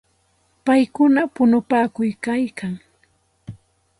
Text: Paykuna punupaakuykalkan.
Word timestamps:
Paykuna 0.65 1.21
punupaakuykalkan. 1.35 2.73